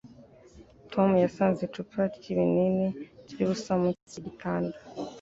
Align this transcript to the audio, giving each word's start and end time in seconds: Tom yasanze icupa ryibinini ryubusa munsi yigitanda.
Tom 0.91 1.09
yasanze 1.23 1.59
icupa 1.63 2.01
ryibinini 2.15 2.87
ryubusa 3.31 3.71
munsi 3.81 4.13
yigitanda. 4.17 4.77